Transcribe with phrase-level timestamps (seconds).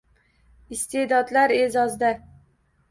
[0.77, 2.13] Iste’dodlar e’zozda